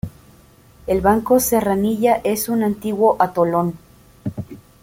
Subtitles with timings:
[0.87, 3.77] El Banco Serranilla es un antiguo atolón.